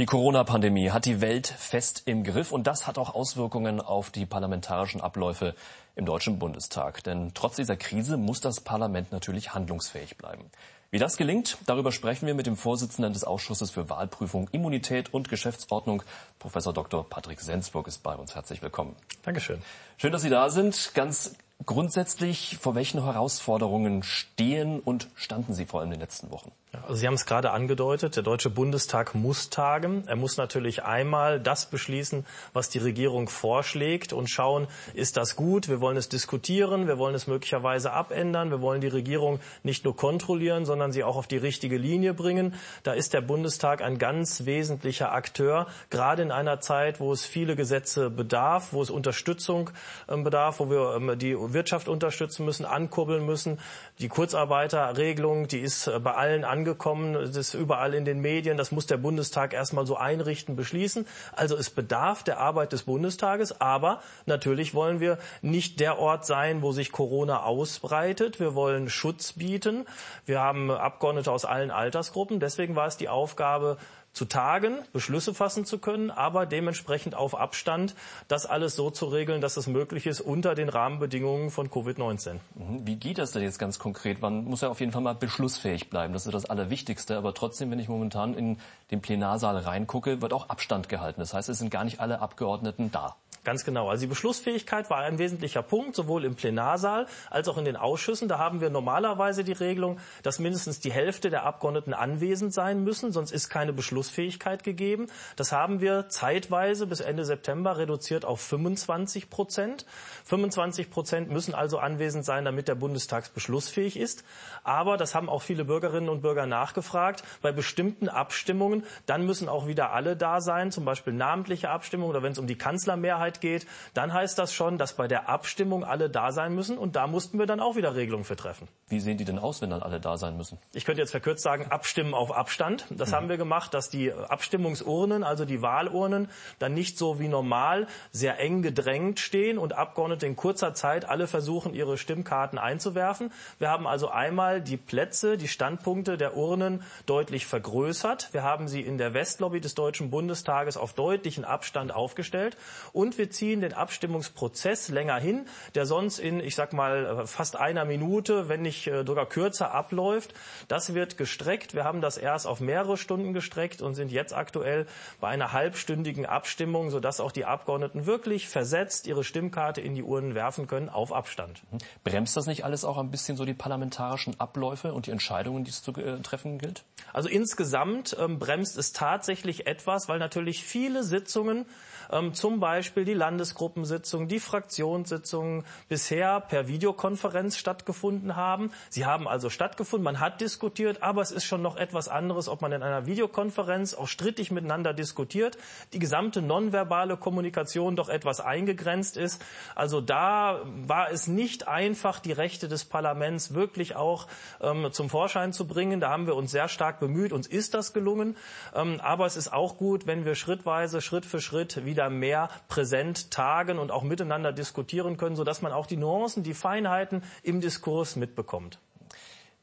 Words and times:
Die 0.00 0.06
Corona-Pandemie 0.06 0.92
hat 0.92 1.04
die 1.04 1.20
Welt 1.20 1.46
fest 1.46 2.04
im 2.06 2.24
Griff 2.24 2.52
und 2.52 2.66
das 2.66 2.86
hat 2.86 2.96
auch 2.96 3.14
Auswirkungen 3.14 3.82
auf 3.82 4.08
die 4.08 4.24
parlamentarischen 4.24 5.02
Abläufe 5.02 5.54
im 5.94 6.06
Deutschen 6.06 6.38
Bundestag. 6.38 7.04
Denn 7.04 7.32
trotz 7.34 7.56
dieser 7.56 7.76
Krise 7.76 8.16
muss 8.16 8.40
das 8.40 8.62
Parlament 8.62 9.12
natürlich 9.12 9.52
handlungsfähig 9.52 10.16
bleiben. 10.16 10.46
Wie 10.90 10.98
das 10.98 11.18
gelingt, 11.18 11.58
darüber 11.66 11.92
sprechen 11.92 12.26
wir 12.26 12.34
mit 12.34 12.46
dem 12.46 12.56
Vorsitzenden 12.56 13.12
des 13.12 13.24
Ausschusses 13.24 13.70
für 13.70 13.90
Wahlprüfung, 13.90 14.48
Immunität 14.52 15.12
und 15.12 15.28
Geschäftsordnung. 15.28 16.02
Professor 16.38 16.72
Dr. 16.72 17.06
Patrick 17.06 17.42
Sensburg 17.42 17.86
ist 17.86 18.02
bei 18.02 18.14
uns. 18.14 18.34
Herzlich 18.34 18.62
willkommen. 18.62 18.96
Dankeschön. 19.22 19.60
Schön, 19.98 20.12
dass 20.12 20.22
Sie 20.22 20.30
da 20.30 20.48
sind. 20.48 20.94
Ganz 20.94 21.34
grundsätzlich, 21.66 22.56
vor 22.58 22.74
welchen 22.74 23.04
Herausforderungen 23.04 24.02
stehen 24.02 24.80
und 24.80 25.08
standen 25.14 25.52
Sie 25.52 25.66
vor 25.66 25.80
allem 25.80 25.92
in 25.92 25.98
den 25.98 26.00
letzten 26.00 26.30
Wochen? 26.30 26.52
Also 26.72 26.94
Sie 26.94 27.06
haben 27.08 27.14
es 27.14 27.26
gerade 27.26 27.50
angedeutet, 27.50 28.14
der 28.14 28.22
Deutsche 28.22 28.48
Bundestag 28.48 29.16
muss 29.16 29.50
tagen. 29.50 30.04
Er 30.06 30.14
muss 30.14 30.36
natürlich 30.36 30.84
einmal 30.84 31.40
das 31.40 31.66
beschließen, 31.66 32.24
was 32.52 32.68
die 32.68 32.78
Regierung 32.78 33.28
vorschlägt 33.28 34.12
und 34.12 34.30
schauen, 34.30 34.68
ist 34.94 35.16
das 35.16 35.34
gut? 35.34 35.68
Wir 35.68 35.80
wollen 35.80 35.96
es 35.96 36.08
diskutieren, 36.08 36.86
wir 36.86 36.96
wollen 36.96 37.16
es 37.16 37.26
möglicherweise 37.26 37.92
abändern, 37.92 38.52
wir 38.52 38.60
wollen 38.60 38.80
die 38.80 38.86
Regierung 38.86 39.40
nicht 39.64 39.84
nur 39.84 39.96
kontrollieren, 39.96 40.64
sondern 40.64 40.92
sie 40.92 41.02
auch 41.02 41.16
auf 41.16 41.26
die 41.26 41.38
richtige 41.38 41.76
Linie 41.76 42.14
bringen. 42.14 42.54
Da 42.84 42.92
ist 42.92 43.14
der 43.14 43.20
Bundestag 43.20 43.82
ein 43.82 43.98
ganz 43.98 44.44
wesentlicher 44.44 45.10
Akteur, 45.10 45.66
gerade 45.90 46.22
in 46.22 46.30
einer 46.30 46.60
Zeit, 46.60 47.00
wo 47.00 47.12
es 47.12 47.24
viele 47.24 47.56
Gesetze 47.56 48.10
bedarf, 48.10 48.72
wo 48.72 48.80
es 48.80 48.90
Unterstützung 48.90 49.70
ähm, 50.08 50.22
bedarf, 50.22 50.60
wo 50.60 50.70
wir 50.70 50.94
ähm, 50.94 51.18
die 51.18 51.34
Wirtschaft 51.36 51.88
unterstützen 51.88 52.44
müssen, 52.44 52.64
ankurbeln 52.64 53.26
müssen. 53.26 53.58
Die 53.98 54.08
Kurzarbeiterregelung, 54.08 55.48
die 55.48 55.58
ist 55.58 55.88
äh, 55.88 55.98
bei 55.98 56.14
allen 56.14 56.44
angekommen, 56.60 57.14
das 57.14 57.36
ist 57.36 57.54
überall 57.54 57.94
in 57.94 58.04
den 58.04 58.20
Medien, 58.20 58.58
das 58.58 58.70
muss 58.70 58.86
der 58.86 58.98
Bundestag 58.98 59.54
erstmal 59.54 59.86
so 59.86 59.96
einrichten, 59.96 60.56
beschließen. 60.56 61.06
Also 61.34 61.56
es 61.56 61.70
bedarf 61.70 62.22
der 62.22 62.38
Arbeit 62.38 62.72
des 62.72 62.82
Bundestages, 62.82 63.62
aber 63.62 64.02
natürlich 64.26 64.74
wollen 64.74 65.00
wir 65.00 65.18
nicht 65.40 65.80
der 65.80 65.98
Ort 65.98 66.26
sein, 66.26 66.60
wo 66.60 66.72
sich 66.72 66.92
Corona 66.92 67.44
ausbreitet. 67.44 68.40
Wir 68.40 68.54
wollen 68.54 68.90
Schutz 68.90 69.32
bieten. 69.32 69.86
Wir 70.26 70.40
haben 70.40 70.70
Abgeordnete 70.70 71.32
aus 71.32 71.46
allen 71.46 71.70
Altersgruppen. 71.70 72.40
Deswegen 72.40 72.76
war 72.76 72.86
es 72.86 72.98
die 72.98 73.08
Aufgabe, 73.08 73.78
zu 74.12 74.24
tagen, 74.24 74.78
Beschlüsse 74.92 75.34
fassen 75.34 75.64
zu 75.64 75.78
können, 75.78 76.10
aber 76.10 76.46
dementsprechend 76.46 77.14
auf 77.14 77.38
Abstand, 77.38 77.94
das 78.28 78.46
alles 78.46 78.74
so 78.76 78.90
zu 78.90 79.06
regeln, 79.06 79.40
dass 79.40 79.56
es 79.56 79.66
möglich 79.66 80.06
ist 80.06 80.20
unter 80.20 80.54
den 80.54 80.68
Rahmenbedingungen 80.68 81.50
von 81.50 81.70
Covid-19. 81.70 82.34
Mhm. 82.54 82.86
Wie 82.86 82.96
geht 82.96 83.18
das 83.18 83.32
denn 83.32 83.42
jetzt 83.42 83.58
ganz 83.58 83.78
konkret? 83.78 84.20
Man 84.20 84.44
muss 84.44 84.62
ja 84.62 84.68
auf 84.68 84.80
jeden 84.80 84.92
Fall 84.92 85.02
mal 85.02 85.14
beschlussfähig 85.14 85.90
bleiben. 85.90 86.12
Das 86.12 86.26
ist 86.26 86.32
das 86.32 86.46
Allerwichtigste. 86.46 87.16
Aber 87.16 87.34
trotzdem, 87.34 87.70
wenn 87.70 87.78
ich 87.78 87.88
momentan 87.88 88.34
in 88.34 88.58
den 88.90 89.00
Plenarsaal 89.00 89.56
reingucke, 89.58 90.20
wird 90.20 90.32
auch 90.32 90.48
Abstand 90.48 90.88
gehalten. 90.88 91.20
Das 91.20 91.34
heißt, 91.34 91.48
es 91.48 91.58
sind 91.58 91.70
gar 91.70 91.84
nicht 91.84 92.00
alle 92.00 92.20
Abgeordneten 92.20 92.90
da. 92.90 93.16
Ganz 93.42 93.64
genau. 93.64 93.88
Also 93.88 94.02
die 94.02 94.06
Beschlussfähigkeit 94.06 94.90
war 94.90 94.98
ein 94.98 95.18
wesentlicher 95.18 95.62
Punkt, 95.62 95.96
sowohl 95.96 96.26
im 96.26 96.34
Plenarsaal 96.34 97.06
als 97.30 97.48
auch 97.48 97.56
in 97.56 97.64
den 97.64 97.76
Ausschüssen. 97.76 98.28
Da 98.28 98.38
haben 98.38 98.60
wir 98.60 98.68
normalerweise 98.68 99.44
die 99.44 99.52
Regelung, 99.52 99.98
dass 100.22 100.40
mindestens 100.40 100.80
die 100.80 100.92
Hälfte 100.92 101.30
der 101.30 101.44
Abgeordneten 101.44 101.94
anwesend 101.94 102.52
sein 102.52 102.84
müssen, 102.84 103.12
sonst 103.12 103.30
ist 103.32 103.48
keine 103.48 103.72
Beschlussfähigkeit 103.72 104.62
gegeben. 104.62 105.06
Das 105.36 105.52
haben 105.52 105.80
wir 105.80 106.10
zeitweise 106.10 106.86
bis 106.86 107.00
Ende 107.00 107.24
September 107.24 107.78
reduziert 107.78 108.26
auf 108.26 108.42
25 108.42 109.30
Prozent. 109.30 109.86
25 110.26 110.90
Prozent 110.90 111.30
müssen 111.30 111.54
also 111.54 111.78
anwesend 111.78 112.26
sein, 112.26 112.44
damit 112.44 112.68
der 112.68 112.74
Bundestag 112.74 113.32
beschlussfähig 113.32 113.98
ist. 113.98 114.22
Aber, 114.64 114.98
das 114.98 115.14
haben 115.14 115.30
auch 115.30 115.40
viele 115.40 115.64
Bürgerinnen 115.64 116.10
und 116.10 116.20
Bürger 116.20 116.44
nachgefragt, 116.44 117.24
bei 117.40 117.52
bestimmten 117.52 118.10
Abstimmungen, 118.10 118.84
dann 119.06 119.24
müssen 119.24 119.48
auch 119.48 119.66
wieder 119.66 119.92
alle 119.92 120.14
da 120.14 120.42
sein, 120.42 120.70
zum 120.70 120.84
Beispiel 120.84 121.14
namentliche 121.14 121.70
Abstimmung 121.70 122.10
oder 122.10 122.22
wenn 122.22 122.32
es 122.32 122.38
um 122.38 122.46
die 122.46 122.58
Kanzlermehrheit 122.58 123.29
Mehrheit 123.30 123.40
geht, 123.40 123.66
dann 123.94 124.12
heißt 124.12 124.38
das 124.38 124.52
schon, 124.52 124.78
dass 124.78 124.94
bei 124.94 125.08
der 125.08 125.28
Abstimmung 125.28 125.84
alle 125.84 126.10
da 126.10 126.32
sein 126.32 126.54
müssen. 126.54 126.78
Und 126.78 126.96
da 126.96 127.06
mussten 127.06 127.38
wir 127.38 127.46
dann 127.46 127.60
auch 127.60 127.76
wieder 127.76 127.94
Regelungen 127.94 128.24
für 128.24 128.36
treffen. 128.36 128.68
Wie 128.88 129.00
sehen 129.00 129.18
die 129.18 129.24
denn 129.24 129.38
aus, 129.38 129.62
wenn 129.62 129.70
dann 129.70 129.82
alle 129.82 130.00
da 130.00 130.16
sein 130.16 130.36
müssen? 130.36 130.58
Ich 130.72 130.84
könnte 130.84 131.00
jetzt 131.00 131.12
verkürzt 131.12 131.42
sagen, 131.42 131.66
abstimmen 131.70 132.14
auf 132.14 132.34
Abstand. 132.34 132.86
Das 132.90 133.10
mhm. 133.10 133.14
haben 133.14 133.28
wir 133.28 133.36
gemacht, 133.36 133.74
dass 133.74 133.88
die 133.88 134.12
Abstimmungsurnen, 134.12 135.22
also 135.22 135.44
die 135.44 135.62
Wahlurnen, 135.62 136.28
dann 136.58 136.74
nicht 136.74 136.98
so 136.98 137.20
wie 137.20 137.28
normal 137.28 137.86
sehr 138.10 138.38
eng 138.40 138.62
gedrängt 138.62 139.20
stehen 139.20 139.58
und 139.58 139.74
Abgeordnete 139.74 140.26
in 140.26 140.36
kurzer 140.36 140.74
Zeit 140.74 141.04
alle 141.04 141.26
versuchen, 141.26 141.74
ihre 141.74 141.98
Stimmkarten 141.98 142.58
einzuwerfen. 142.58 143.32
Wir 143.58 143.68
haben 143.70 143.86
also 143.86 144.08
einmal 144.08 144.60
die 144.60 144.76
Plätze, 144.76 145.36
die 145.36 145.48
Standpunkte 145.48 146.16
der 146.16 146.36
Urnen 146.36 146.82
deutlich 147.06 147.46
vergrößert. 147.46 148.30
Wir 148.32 148.42
haben 148.42 148.68
sie 148.68 148.80
in 148.80 148.98
der 148.98 149.14
Westlobby 149.14 149.60
des 149.60 149.74
Deutschen 149.74 150.10
Bundestages 150.10 150.76
auf 150.76 150.94
deutlichen 150.94 151.44
Abstand 151.44 151.94
aufgestellt 151.94 152.56
und 152.92 153.18
wir 153.20 153.30
ziehen 153.30 153.60
den 153.60 153.74
Abstimmungsprozess 153.74 154.88
länger 154.88 155.16
hin, 155.16 155.46
der 155.74 155.84
sonst 155.84 156.18
in, 156.18 156.40
ich 156.40 156.54
sag 156.54 156.72
mal, 156.72 157.26
fast 157.26 157.54
einer 157.54 157.84
Minute, 157.84 158.48
wenn 158.48 158.62
nicht 158.62 158.86
äh, 158.86 159.04
sogar 159.06 159.26
kürzer 159.26 159.72
abläuft. 159.72 160.32
Das 160.68 160.94
wird 160.94 161.18
gestreckt. 161.18 161.74
Wir 161.74 161.84
haben 161.84 162.00
das 162.00 162.16
erst 162.16 162.46
auf 162.46 162.60
mehrere 162.60 162.96
Stunden 162.96 163.34
gestreckt 163.34 163.82
und 163.82 163.94
sind 163.94 164.10
jetzt 164.10 164.34
aktuell 164.34 164.86
bei 165.20 165.28
einer 165.28 165.52
halbstündigen 165.52 166.24
Abstimmung, 166.24 166.90
sodass 166.90 167.20
auch 167.20 167.30
die 167.30 167.44
Abgeordneten 167.44 168.06
wirklich 168.06 168.48
versetzt 168.48 169.06
ihre 169.06 169.22
Stimmkarte 169.22 169.82
in 169.82 169.94
die 169.94 170.02
Urnen 170.02 170.34
werfen 170.34 170.66
können 170.66 170.88
auf 170.88 171.12
Abstand. 171.12 171.62
Mhm. 171.70 171.78
Bremst 172.02 172.36
das 172.38 172.46
nicht 172.46 172.64
alles 172.64 172.86
auch 172.86 172.96
ein 172.96 173.10
bisschen 173.10 173.36
so 173.36 173.44
die 173.44 173.52
parlamentarischen 173.54 174.40
Abläufe 174.40 174.94
und 174.94 175.06
die 175.06 175.10
Entscheidungen, 175.10 175.64
die 175.64 175.70
es 175.70 175.82
zu 175.82 175.92
äh, 175.92 176.20
treffen 176.22 176.56
gilt? 176.56 176.84
Also 177.12 177.28
insgesamt 177.28 178.16
ähm, 178.18 178.38
bremst 178.38 178.78
es 178.78 178.92
tatsächlich 178.92 179.66
etwas, 179.66 180.08
weil 180.08 180.18
natürlich 180.18 180.64
viele 180.64 181.04
Sitzungen 181.04 181.66
ähm, 182.10 182.34
zum 182.34 182.60
Beispiel 182.60 183.04
die 183.10 183.14
Landesgruppensitzungen, 183.14 184.28
die 184.28 184.38
Fraktionssitzungen 184.38 185.64
bisher 185.88 186.40
per 186.40 186.68
Videokonferenz 186.68 187.56
stattgefunden 187.56 188.36
haben. 188.36 188.70
Sie 188.88 189.04
haben 189.04 189.26
also 189.26 189.50
stattgefunden, 189.50 190.04
man 190.04 190.20
hat 190.20 190.40
diskutiert, 190.40 191.02
aber 191.02 191.22
es 191.22 191.32
ist 191.32 191.44
schon 191.44 191.60
noch 191.60 191.76
etwas 191.76 192.08
anderes, 192.08 192.48
ob 192.48 192.62
man 192.62 192.70
in 192.70 192.84
einer 192.84 193.06
Videokonferenz 193.06 193.94
auch 193.94 194.06
strittig 194.06 194.52
miteinander 194.52 194.94
diskutiert, 194.94 195.58
die 195.92 195.98
gesamte 195.98 196.40
nonverbale 196.40 197.16
Kommunikation 197.16 197.96
doch 197.96 198.08
etwas 198.08 198.40
eingegrenzt 198.40 199.16
ist. 199.16 199.42
Also 199.74 200.00
da 200.00 200.60
war 200.86 201.10
es 201.10 201.26
nicht 201.26 201.66
einfach, 201.66 202.20
die 202.20 202.32
Rechte 202.32 202.68
des 202.68 202.84
Parlaments 202.84 203.54
wirklich 203.54 203.96
auch 203.96 204.28
ähm, 204.60 204.92
zum 204.92 205.10
Vorschein 205.10 205.52
zu 205.52 205.66
bringen. 205.66 205.98
Da 205.98 206.10
haben 206.10 206.28
wir 206.28 206.36
uns 206.36 206.52
sehr 206.52 206.68
stark 206.68 207.00
bemüht, 207.00 207.32
uns 207.32 207.48
ist 207.48 207.74
das 207.74 207.92
gelungen. 207.92 208.36
Ähm, 208.72 209.00
aber 209.00 209.26
es 209.26 209.36
ist 209.36 209.52
auch 209.52 209.76
gut, 209.78 210.06
wenn 210.06 210.24
wir 210.24 210.36
schrittweise, 210.36 211.00
Schritt 211.00 211.26
für 211.26 211.40
Schritt 211.40 211.84
wieder 211.84 212.08
mehr 212.08 212.50
präsent 212.68 212.99
tagen 213.30 213.78
und 213.78 213.90
auch 213.90 214.02
miteinander 214.02 214.52
diskutieren 214.52 215.16
können, 215.16 215.36
sodass 215.36 215.62
man 215.62 215.72
auch 215.72 215.86
die 215.86 215.96
Nuancen, 215.96 216.42
die 216.42 216.54
Feinheiten 216.54 217.22
im 217.42 217.60
Diskurs 217.60 218.16
mitbekommt. 218.16 218.78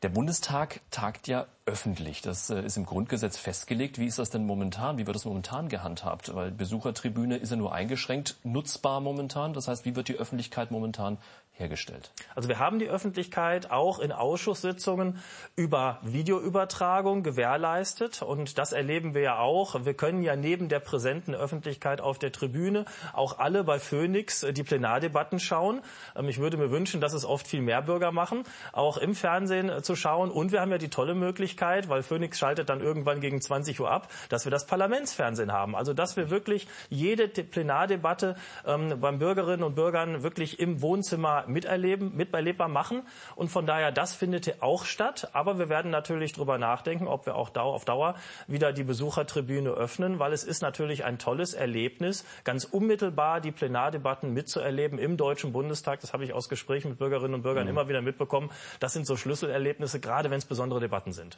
Der 0.03 0.09
Bundestag 0.09 0.81
tagt 0.91 1.27
ja 1.27 1.47
öffentlich. 1.67 2.21
Das 2.21 2.51
äh, 2.51 2.61
ist 2.61 2.77
im 2.77 2.85
Grundgesetz 2.85 3.37
festgelegt. 3.37 3.97
Wie 3.97 4.05
ist 4.05 4.19
das 4.19 4.29
denn 4.29 4.45
momentan? 4.45 4.99
Wie 4.99 5.07
wird 5.07 5.15
das 5.15 5.25
momentan 5.25 5.69
gehandhabt? 5.69 6.33
Weil 6.35 6.51
Besuchertribüne 6.51 7.37
ist 7.37 7.49
ja 7.49 7.57
nur 7.57 7.73
eingeschränkt 7.73 8.37
nutzbar 8.43 9.01
momentan. 9.01 9.53
Das 9.53 9.67
heißt, 9.67 9.85
wie 9.85 9.95
wird 9.95 10.07
die 10.07 10.15
Öffentlichkeit 10.15 10.69
momentan 10.69 11.17
hergestellt? 11.51 12.11
Also 12.35 12.47
wir 12.47 12.59
haben 12.59 12.79
die 12.79 12.87
Öffentlichkeit 12.87 13.71
auch 13.71 13.99
in 13.99 14.11
Ausschusssitzungen 14.11 15.19
über 15.55 15.99
Videoübertragung 16.03 17.23
gewährleistet 17.23 18.21
und 18.21 18.57
das 18.57 18.71
erleben 18.73 19.13
wir 19.13 19.21
ja 19.21 19.39
auch. 19.39 19.83
Wir 19.85 19.95
können 19.95 20.21
ja 20.21 20.35
neben 20.35 20.69
der 20.69 20.79
präsenten 20.79 21.33
Öffentlichkeit 21.33 21.99
auf 21.99 22.19
der 22.19 22.31
Tribüne 22.31 22.85
auch 23.13 23.39
alle 23.39 23.63
bei 23.63 23.79
Phoenix 23.79 24.45
die 24.51 24.63
Plenardebatten 24.63 25.39
schauen. 25.39 25.81
Ähm, 26.15 26.29
ich 26.29 26.37
würde 26.37 26.57
mir 26.57 26.71
wünschen, 26.71 27.01
dass 27.01 27.13
es 27.13 27.25
oft 27.25 27.47
viel 27.47 27.61
mehr 27.61 27.81
Bürger 27.81 28.11
machen, 28.11 28.43
auch 28.71 28.97
im 28.97 29.15
Fernsehen 29.15 29.69
äh, 29.69 29.81
zu 29.87 29.95
schauen. 29.95 30.29
Und 30.29 30.51
wir 30.51 30.61
haben 30.61 30.69
ja 30.69 30.77
die 30.77 30.89
tolle 30.89 31.15
Möglichkeit, 31.15 31.89
weil 31.89 32.03
Phoenix 32.03 32.37
schaltet 32.37 32.69
dann 32.69 32.81
irgendwann 32.81 33.21
gegen 33.21 33.41
20 33.41 33.79
Uhr 33.79 33.89
ab, 33.89 34.09
dass 34.29 34.45
wir 34.45 34.51
das 34.51 34.67
Parlamentsfernsehen 34.67 35.51
haben. 35.51 35.75
Also 35.75 35.93
dass 35.93 36.15
wir 36.15 36.29
wirklich 36.29 36.67
jede 36.89 37.27
Plenardebatte 37.27 38.35
ähm, 38.65 38.99
beim 38.99 39.17
Bürgerinnen 39.17 39.63
und 39.63 39.75
Bürgern 39.75 40.21
wirklich 40.21 40.59
im 40.59 40.81
Wohnzimmer 40.81 41.45
miterleben, 41.47 42.15
miterlebbar 42.15 42.67
machen. 42.67 43.03
Und 43.35 43.49
von 43.49 43.65
daher, 43.65 43.91
das 43.91 44.13
findet 44.13 44.61
auch 44.61 44.85
statt. 44.85 45.29
Aber 45.33 45.57
wir 45.57 45.69
werden 45.69 45.89
natürlich 45.89 46.33
darüber 46.33 46.57
nachdenken, 46.57 47.07
ob 47.07 47.25
wir 47.25 47.35
auch 47.35 47.47
auf 47.55 47.85
Dauer 47.85 48.15
wieder 48.47 48.73
die 48.73 48.83
Besuchertribüne 48.83 49.69
öffnen, 49.69 50.19
weil 50.19 50.33
es 50.33 50.43
ist 50.43 50.61
natürlich 50.61 51.05
ein 51.05 51.17
tolles 51.17 51.53
Erlebnis, 51.53 52.25
ganz 52.43 52.65
unmittelbar 52.65 53.39
die 53.39 53.51
Plenardebatten 53.51 54.33
mitzuerleben 54.33 54.99
im 54.99 55.15
Deutschen 55.17 55.53
Bundestag. 55.53 56.01
Das 56.01 56.13
habe 56.13 56.25
ich 56.25 56.33
aus 56.33 56.49
Gesprächen 56.49 56.89
mit 56.89 56.99
Bürgerinnen 56.99 57.35
und 57.35 57.41
Bürgern 57.43 57.63
mhm. 57.63 57.69
immer 57.69 57.87
wieder 57.87 58.01
mitbekommen. 58.01 58.51
Das 58.79 58.93
sind 58.93 59.07
so 59.07 59.15
Schlüsselerlebnisse, 59.15 59.76
gerade 60.01 60.29
wenn 60.29 60.37
es 60.37 60.45
besondere 60.45 60.79
Debatten 60.79 61.13
sind. 61.13 61.37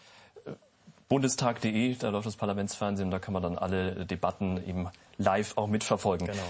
Bundestag.de, 1.07 1.95
da 1.95 2.09
läuft 2.09 2.27
das 2.27 2.35
Parlamentsfernsehen, 2.35 3.09
da 3.09 3.17
kann 3.17 3.33
man 3.33 3.41
dann 3.41 3.57
alle 3.57 4.05
Debatten 4.05 4.57
eben 4.63 4.89
live 5.17 5.57
auch 5.57 5.67
mitverfolgen. 5.67 6.27
Genau. 6.27 6.43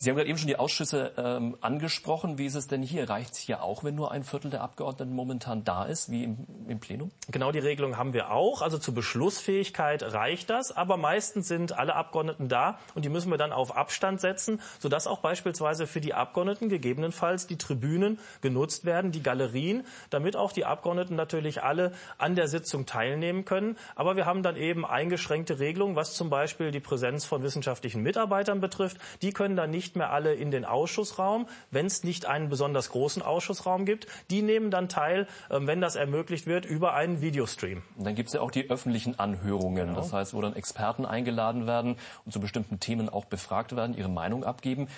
Sie 0.00 0.10
haben 0.10 0.16
gerade 0.16 0.28
eben 0.28 0.38
schon 0.38 0.46
die 0.46 0.60
Ausschüsse 0.60 1.10
ähm, 1.16 1.56
angesprochen. 1.60 2.38
Wie 2.38 2.46
ist 2.46 2.54
es 2.54 2.68
denn 2.68 2.82
hier? 2.84 3.10
Reicht 3.10 3.32
es 3.32 3.38
hier 3.38 3.64
auch, 3.64 3.82
wenn 3.82 3.96
nur 3.96 4.12
ein 4.12 4.22
Viertel 4.22 4.48
der 4.48 4.60
Abgeordneten 4.60 5.12
momentan 5.12 5.64
da 5.64 5.86
ist, 5.86 6.08
wie 6.08 6.22
im, 6.22 6.46
im, 6.68 6.78
Plenum? 6.78 7.10
Genau 7.32 7.50
die 7.50 7.58
Regelung 7.58 7.96
haben 7.96 8.12
wir 8.12 8.30
auch. 8.30 8.62
Also 8.62 8.78
zur 8.78 8.94
Beschlussfähigkeit 8.94 10.04
reicht 10.04 10.50
das. 10.50 10.70
Aber 10.70 10.98
meistens 10.98 11.48
sind 11.48 11.76
alle 11.76 11.96
Abgeordneten 11.96 12.48
da 12.48 12.78
und 12.94 13.06
die 13.06 13.08
müssen 13.08 13.28
wir 13.32 13.38
dann 13.38 13.50
auf 13.50 13.76
Abstand 13.76 14.20
setzen, 14.20 14.60
sodass 14.78 15.08
auch 15.08 15.18
beispielsweise 15.18 15.88
für 15.88 16.00
die 16.00 16.14
Abgeordneten 16.14 16.68
gegebenenfalls 16.68 17.48
die 17.48 17.58
Tribünen 17.58 18.20
genutzt 18.40 18.84
werden, 18.84 19.10
die 19.10 19.24
Galerien, 19.24 19.84
damit 20.10 20.36
auch 20.36 20.52
die 20.52 20.64
Abgeordneten 20.64 21.16
natürlich 21.16 21.64
alle 21.64 21.90
an 22.18 22.36
der 22.36 22.46
Sitzung 22.46 22.86
teilnehmen 22.86 23.44
können. 23.44 23.76
Aber 23.96 24.14
wir 24.14 24.26
haben 24.26 24.44
dann 24.44 24.54
eben 24.54 24.86
eingeschränkte 24.86 25.58
Regelungen, 25.58 25.96
was 25.96 26.14
zum 26.14 26.30
Beispiel 26.30 26.70
die 26.70 26.78
Präsenz 26.78 27.24
von 27.24 27.42
wissenschaftlichen 27.42 28.04
Mitarbeitern 28.04 28.60
betrifft. 28.60 28.98
Die 29.22 29.32
können 29.32 29.56
dann 29.56 29.70
nicht 29.70 29.87
nicht 29.88 29.96
mehr 29.96 30.12
alle 30.12 30.34
in 30.34 30.50
den 30.50 30.66
Ausschussraum, 30.66 31.46
wenn 31.70 31.86
es 31.86 32.04
nicht 32.04 32.26
einen 32.26 32.50
besonders 32.50 32.90
großen 32.90 33.22
Ausschussraum 33.22 33.86
gibt. 33.86 34.06
Die 34.28 34.42
nehmen 34.42 34.70
dann 34.70 34.90
teil, 34.90 35.26
ähm, 35.50 35.66
wenn 35.66 35.80
das 35.80 35.96
ermöglicht 35.96 36.46
wird, 36.46 36.66
über 36.66 36.92
einen 36.92 37.22
Videostream. 37.22 37.82
Und 37.96 38.04
dann 38.04 38.14
gibt 38.14 38.28
es 38.28 38.34
ja 38.34 38.42
auch 38.42 38.50
die 38.50 38.68
öffentlichen 38.68 39.18
Anhörungen, 39.18 39.86
genau. 39.86 39.98
das 39.98 40.12
heißt, 40.12 40.34
wo 40.34 40.42
dann 40.42 40.54
Experten 40.54 41.06
eingeladen 41.06 41.66
werden 41.66 41.96
und 42.26 42.32
zu 42.32 42.40
bestimmten 42.40 42.80
Themen 42.80 43.08
auch 43.08 43.24
befragt 43.24 43.74
werden, 43.74 43.96
ihre 43.96 44.10
Meinung 44.10 44.44
abgeben. 44.44 44.88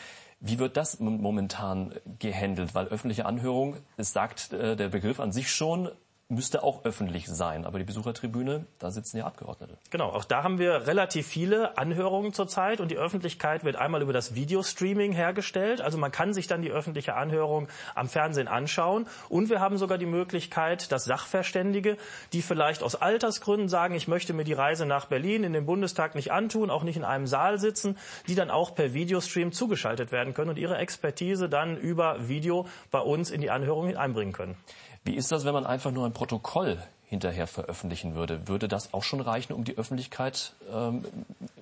Wie 0.40 0.58
wird 0.58 0.76
das 0.76 0.98
momentan 0.98 1.94
gehandelt? 2.18 2.74
Weil 2.74 2.88
öffentliche 2.88 3.26
Anhörung, 3.26 3.76
es 3.96 4.12
sagt 4.12 4.52
äh, 4.52 4.74
der 4.74 4.88
Begriff 4.88 5.20
an 5.20 5.30
sich 5.30 5.52
schon, 5.52 5.88
müsste 6.30 6.62
auch 6.62 6.84
öffentlich 6.84 7.26
sein. 7.28 7.64
Aber 7.64 7.78
die 7.78 7.84
Besuchertribüne, 7.84 8.64
da 8.78 8.90
sitzen 8.90 9.18
ja 9.18 9.26
Abgeordnete. 9.26 9.76
Genau, 9.90 10.10
auch 10.10 10.24
da 10.24 10.42
haben 10.42 10.58
wir 10.58 10.86
relativ 10.86 11.26
viele 11.26 11.76
Anhörungen 11.76 12.32
zurzeit 12.32 12.80
und 12.80 12.90
die 12.90 12.96
Öffentlichkeit 12.96 13.64
wird 13.64 13.76
einmal 13.76 14.02
über 14.02 14.12
das 14.12 14.34
Videostreaming 14.34 15.12
hergestellt. 15.12 15.80
Also 15.80 15.98
man 15.98 16.12
kann 16.12 16.32
sich 16.32 16.46
dann 16.46 16.62
die 16.62 16.70
öffentliche 16.70 17.14
Anhörung 17.14 17.68
am 17.94 18.08
Fernsehen 18.08 18.48
anschauen. 18.48 19.06
Und 19.28 19.50
wir 19.50 19.60
haben 19.60 19.76
sogar 19.76 19.98
die 19.98 20.06
Möglichkeit, 20.06 20.92
dass 20.92 21.04
Sachverständige, 21.04 21.96
die 22.32 22.42
vielleicht 22.42 22.82
aus 22.82 22.94
Altersgründen 22.94 23.68
sagen, 23.68 23.94
ich 23.94 24.08
möchte 24.08 24.32
mir 24.32 24.44
die 24.44 24.52
Reise 24.52 24.86
nach 24.86 25.06
Berlin 25.06 25.44
in 25.44 25.52
den 25.52 25.66
Bundestag 25.66 26.14
nicht 26.14 26.32
antun, 26.32 26.70
auch 26.70 26.84
nicht 26.84 26.96
in 26.96 27.04
einem 27.04 27.26
Saal 27.26 27.58
sitzen, 27.58 27.98
die 28.28 28.34
dann 28.34 28.50
auch 28.50 28.74
per 28.74 28.94
Videostream 28.94 29.52
zugeschaltet 29.52 30.12
werden 30.12 30.34
können 30.34 30.50
und 30.50 30.58
ihre 30.58 30.76
Expertise 30.76 31.48
dann 31.48 31.76
über 31.76 32.28
Video 32.28 32.66
bei 32.90 33.00
uns 33.00 33.30
in 33.30 33.40
die 33.40 33.50
Anhörung 33.50 33.96
einbringen 33.96 34.32
können. 34.32 34.56
Wie 35.04 35.14
ist 35.14 35.32
das, 35.32 35.44
wenn 35.44 35.54
man 35.54 35.66
einfach 35.66 35.90
nur 35.90 36.06
ein 36.06 36.12
Protokoll 36.12 36.78
hinterher 37.04 37.46
veröffentlichen 37.46 38.14
würde? 38.14 38.48
Würde 38.48 38.68
das 38.68 38.92
auch 38.92 39.02
schon 39.02 39.20
reichen, 39.20 39.52
um 39.52 39.64
die 39.64 39.76
Öffentlichkeit 39.78 40.54
ähm, 40.72 41.04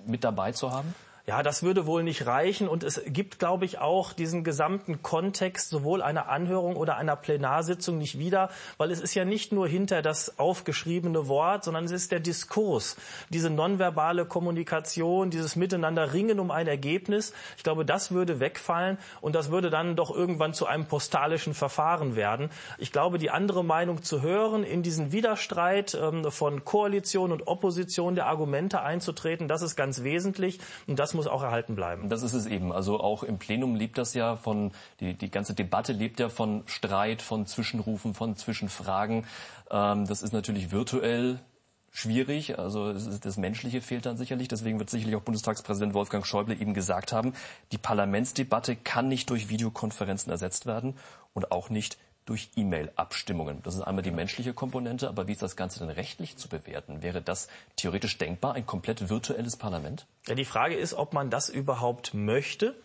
mit 0.05 0.23
dabei 0.23 0.51
zu 0.51 0.71
haben? 0.71 0.93
Ja, 1.29 1.43
das 1.43 1.61
würde 1.61 1.85
wohl 1.85 2.01
nicht 2.01 2.25
reichen. 2.25 2.67
Und 2.67 2.83
es 2.83 2.99
gibt, 3.05 3.37
glaube 3.37 3.63
ich, 3.63 3.77
auch 3.77 4.13
diesen 4.13 4.43
gesamten 4.43 5.03
Kontext 5.03 5.69
sowohl 5.69 6.01
einer 6.01 6.27
Anhörung 6.27 6.75
oder 6.75 6.97
einer 6.97 7.15
Plenarsitzung 7.15 7.99
nicht 7.99 8.17
wieder, 8.17 8.49
weil 8.79 8.89
es 8.89 8.99
ist 8.99 9.13
ja 9.13 9.25
nicht 9.25 9.51
nur 9.51 9.67
hinter 9.67 10.01
das 10.01 10.39
aufgeschriebene 10.39 11.27
Wort, 11.27 11.65
sondern 11.65 11.85
es 11.85 11.91
ist 11.91 12.11
der 12.11 12.19
Diskurs, 12.19 12.97
diese 13.29 13.51
nonverbale 13.51 14.25
Kommunikation, 14.25 15.29
dieses 15.29 15.55
Miteinander 15.55 16.13
ringen 16.13 16.39
um 16.39 16.49
ein 16.49 16.67
Ergebnis. 16.67 17.31
Ich 17.57 17.63
glaube, 17.63 17.85
das 17.85 18.09
würde 18.09 18.39
wegfallen 18.39 18.97
und 19.21 19.35
das 19.35 19.51
würde 19.51 19.69
dann 19.69 19.95
doch 19.95 20.09
irgendwann 20.09 20.55
zu 20.55 20.65
einem 20.65 20.87
postalischen 20.87 21.53
Verfahren 21.53 22.15
werden. 22.15 22.49
Ich 22.79 22.91
glaube, 22.91 23.19
die 23.19 23.29
andere 23.29 23.63
Meinung 23.63 24.01
zu 24.01 24.23
hören, 24.23 24.63
in 24.63 24.81
diesen 24.81 25.11
Widerstreit 25.11 25.93
ähm, 25.93 26.31
von 26.31 26.65
Koalition 26.65 27.31
und 27.31 27.45
Opposition 27.45 28.15
der 28.15 28.25
Argumente 28.25 28.81
einzutreten, 28.81 29.47
das 29.47 29.61
ist 29.61 29.75
ganz 29.75 30.01
wesentlich 30.01 30.59
und 30.87 30.97
das 30.97 31.18
muss 31.19 31.27
auch 31.27 31.43
erhalten 31.43 31.75
bleiben. 31.75 32.07
Das 32.07 32.23
ist 32.23 32.33
es 32.33 32.45
eben. 32.45 32.71
Also 32.71 33.01
auch 33.01 33.23
im 33.23 33.39
Plenum 33.39 33.75
lebt 33.75 33.97
das 33.97 34.13
ja 34.13 34.37
von, 34.37 34.71
die, 35.01 35.15
die 35.15 35.29
ganze 35.29 35.53
Debatte 35.53 35.91
lebt 35.91 36.17
ja 36.21 36.29
von 36.29 36.63
Streit, 36.65 37.21
von 37.21 37.45
Zwischenrufen, 37.45 38.13
von 38.13 38.37
Zwischenfragen. 38.37 39.25
Ähm, 39.69 40.07
das 40.07 40.21
ist 40.21 40.31
natürlich 40.31 40.71
virtuell 40.71 41.41
schwierig. 41.91 42.57
Also 42.57 42.93
das 42.93 43.35
Menschliche 43.35 43.81
fehlt 43.81 44.05
dann 44.05 44.15
sicherlich. 44.15 44.47
Deswegen 44.47 44.79
wird 44.79 44.89
sicherlich 44.89 45.17
auch 45.17 45.21
Bundestagspräsident 45.21 45.93
Wolfgang 45.93 46.25
Schäuble 46.25 46.55
eben 46.55 46.73
gesagt 46.73 47.11
haben, 47.11 47.33
die 47.73 47.77
Parlamentsdebatte 47.77 48.77
kann 48.77 49.09
nicht 49.09 49.29
durch 49.29 49.49
Videokonferenzen 49.49 50.31
ersetzt 50.31 50.67
werden 50.67 50.95
und 51.33 51.51
auch 51.51 51.69
nicht 51.69 51.97
durch 52.29 52.51
E-Mail-Abstimmungen. 52.55 53.63
Das 53.63 53.73
ist 53.73 53.81
einmal 53.81 54.03
die 54.03 54.11
menschliche 54.11 54.53
Komponente, 54.53 55.09
aber 55.09 55.27
wie 55.27 55.31
ist 55.31 55.41
das 55.41 55.55
Ganze 55.55 55.79
denn 55.79 55.89
rechtlich 55.89 56.37
zu 56.37 56.47
bewerten? 56.47 57.01
Wäre 57.01 57.23
das 57.23 57.47
theoretisch 57.75 58.19
denkbar, 58.19 58.53
ein 58.53 58.67
komplett 58.67 59.09
virtuelles 59.09 59.57
Parlament? 59.57 60.05
Ja, 60.27 60.35
die 60.35 60.45
Frage 60.45 60.75
ist, 60.75 60.93
ob 60.93 61.13
man 61.13 61.31
das 61.31 61.49
überhaupt 61.49 62.13
möchte. 62.13 62.75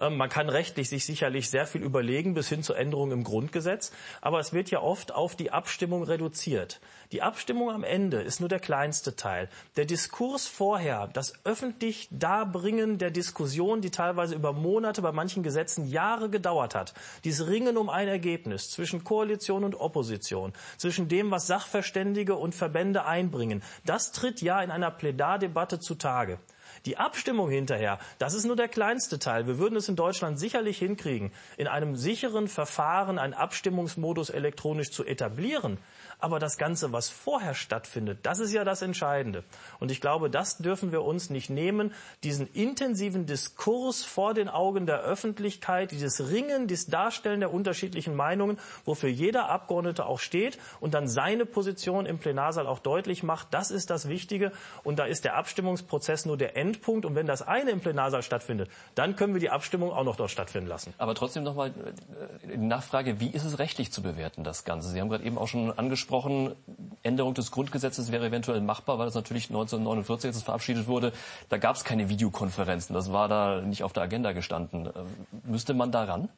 Ähm, 0.00 0.16
man 0.16 0.28
kann 0.28 0.48
rechtlich 0.48 0.88
sich 0.88 1.04
sicherlich 1.04 1.50
sehr 1.50 1.66
viel 1.66 1.82
überlegen, 1.82 2.34
bis 2.34 2.48
hin 2.48 2.62
zur 2.62 2.78
Änderung 2.78 3.12
im 3.12 3.24
Grundgesetz. 3.24 3.92
Aber 4.20 4.40
es 4.40 4.52
wird 4.52 4.70
ja 4.70 4.80
oft 4.80 5.12
auf 5.14 5.36
die 5.36 5.50
Abstimmung 5.50 6.02
reduziert. 6.02 6.80
Die 7.12 7.20
Abstimmung 7.20 7.70
am 7.70 7.84
Ende 7.84 8.22
ist 8.22 8.40
nur 8.40 8.48
der 8.48 8.58
kleinste 8.58 9.16
Teil. 9.16 9.50
Der 9.76 9.84
Diskurs 9.84 10.46
vorher, 10.46 11.08
das 11.12 11.34
öffentlich 11.44 12.08
Darbringen 12.10 12.96
der 12.96 13.10
Diskussion, 13.10 13.82
die 13.82 13.90
teilweise 13.90 14.34
über 14.34 14.54
Monate, 14.54 15.02
bei 15.02 15.12
manchen 15.12 15.42
Gesetzen 15.42 15.86
Jahre 15.86 16.30
gedauert 16.30 16.74
hat. 16.74 16.94
Dieses 17.24 17.48
Ringen 17.48 17.76
um 17.76 17.90
ein 17.90 18.08
Ergebnis 18.08 18.70
zwischen 18.70 19.04
Koalition 19.04 19.62
und 19.62 19.74
Opposition, 19.74 20.54
zwischen 20.78 21.08
dem, 21.08 21.30
was 21.30 21.46
Sachverständige 21.46 22.34
und 22.36 22.54
Verbände 22.54 23.04
einbringen, 23.04 23.62
das 23.84 24.12
tritt 24.12 24.40
ja 24.40 24.62
in 24.62 24.70
einer 24.70 24.90
Plenardebatte 24.90 25.80
zutage. 25.80 26.38
Die 26.86 26.96
Abstimmung 26.96 27.50
hinterher, 27.50 27.98
das 28.18 28.34
ist 28.34 28.44
nur 28.44 28.56
der 28.56 28.68
kleinste 28.68 29.18
Teil. 29.18 29.46
Wir 29.46 29.58
würden 29.58 29.76
es 29.76 29.88
in 29.88 29.96
Deutschland 29.96 30.38
sicherlich 30.38 30.78
hinkriegen, 30.78 31.32
in 31.56 31.68
einem 31.68 31.96
sicheren 31.96 32.48
Verfahren 32.48 33.18
einen 33.18 33.34
Abstimmungsmodus 33.34 34.30
elektronisch 34.30 34.90
zu 34.90 35.04
etablieren. 35.04 35.78
Aber 36.18 36.38
das 36.38 36.56
Ganze, 36.56 36.92
was 36.92 37.08
vorher 37.08 37.54
stattfindet, 37.54 38.20
das 38.22 38.38
ist 38.38 38.52
ja 38.52 38.62
das 38.62 38.80
Entscheidende. 38.80 39.42
Und 39.80 39.90
ich 39.90 40.00
glaube, 40.00 40.30
das 40.30 40.58
dürfen 40.58 40.92
wir 40.92 41.02
uns 41.02 41.30
nicht 41.30 41.50
nehmen, 41.50 41.92
diesen 42.22 42.46
intensiven 42.52 43.26
Diskurs 43.26 44.04
vor 44.04 44.32
den 44.32 44.48
Augen 44.48 44.86
der 44.86 45.00
Öffentlichkeit, 45.00 45.90
dieses 45.90 46.30
Ringen, 46.30 46.68
dieses 46.68 46.86
Darstellen 46.86 47.40
der 47.40 47.52
unterschiedlichen 47.52 48.14
Meinungen, 48.14 48.60
wofür 48.84 49.08
jeder 49.08 49.48
Abgeordnete 49.48 50.06
auch 50.06 50.20
steht 50.20 50.58
und 50.78 50.94
dann 50.94 51.08
seine 51.08 51.44
Position 51.44 52.06
im 52.06 52.18
Plenarsaal 52.18 52.68
auch 52.68 52.78
deutlich 52.78 53.24
macht, 53.24 53.48
das 53.50 53.72
ist 53.72 53.90
das 53.90 54.08
Wichtige. 54.08 54.52
Und 54.84 55.00
da 55.00 55.06
ist 55.06 55.24
der 55.24 55.36
Abstimmungsprozess 55.36 56.24
nur 56.24 56.36
der 56.36 56.56
Endpunkt. 56.62 57.04
Und 57.04 57.16
wenn 57.16 57.26
das 57.26 57.42
eine 57.42 57.70
im 57.70 57.80
Plenarsaal 57.80 58.22
stattfindet, 58.22 58.70
dann 58.94 59.16
können 59.16 59.34
wir 59.34 59.40
die 59.40 59.50
Abstimmung 59.50 59.90
auch 59.90 60.04
noch 60.04 60.14
dort 60.14 60.30
stattfinden 60.30 60.68
lassen. 60.68 60.94
Aber 60.98 61.16
trotzdem 61.16 61.42
nochmal 61.42 61.70
äh, 61.70 62.56
die 62.56 62.56
Nachfrage, 62.56 63.18
wie 63.18 63.28
ist 63.28 63.44
es 63.44 63.58
rechtlich 63.58 63.90
zu 63.90 64.02
bewerten, 64.02 64.44
das 64.44 64.64
Ganze? 64.64 64.88
Sie 64.90 65.00
haben 65.00 65.08
gerade 65.08 65.24
eben 65.24 65.38
auch 65.38 65.48
schon 65.48 65.76
angesprochen, 65.76 66.54
Änderung 67.02 67.34
des 67.34 67.50
Grundgesetzes 67.50 68.12
wäre 68.12 68.26
eventuell 68.26 68.60
machbar, 68.60 68.98
weil 68.98 69.06
das 69.06 69.14
natürlich 69.16 69.50
1949, 69.50 70.28
als 70.28 70.36
es 70.36 70.42
verabschiedet 70.44 70.86
wurde, 70.86 71.12
da 71.48 71.58
gab 71.58 71.74
es 71.74 71.82
keine 71.82 72.08
Videokonferenzen. 72.08 72.94
Das 72.94 73.12
war 73.12 73.26
da 73.26 73.60
nicht 73.60 73.82
auf 73.82 73.92
der 73.92 74.04
Agenda 74.04 74.32
gestanden. 74.32 74.86
Ähm, 74.86 75.06
müsste 75.44 75.74
man 75.74 75.90
daran? 75.90 76.28